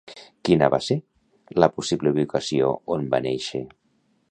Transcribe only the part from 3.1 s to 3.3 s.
va